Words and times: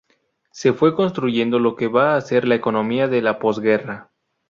Se 0.49 0.73
fue 0.73 0.95
construyendo 0.95 1.59
lo 1.59 1.75
que 1.75 1.87
va 1.87 2.15
a 2.15 2.21
ser 2.21 2.47
la 2.47 2.55
economía 2.55 3.07
de 3.07 3.21
la 3.21 3.37
pos-guerra. 3.37 4.09